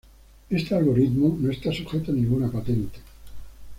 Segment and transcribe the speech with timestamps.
[0.49, 2.97] Este algoritmo no está sujeto a ninguna patente.